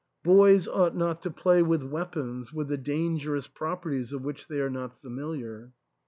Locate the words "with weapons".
1.61-2.51